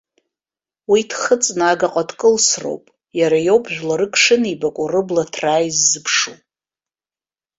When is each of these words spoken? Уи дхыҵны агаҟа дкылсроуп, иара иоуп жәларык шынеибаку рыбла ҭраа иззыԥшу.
Уи 0.91 1.01
дхыҵны 1.09 1.63
агаҟа 1.71 2.03
дкылсроуп, 2.09 2.83
иара 3.19 3.37
иоуп 3.47 3.65
жәларык 3.73 4.13
шынеибаку 4.23 4.87
рыбла 4.93 5.23
ҭраа 5.33 5.61
иззыԥшу. 5.67 6.35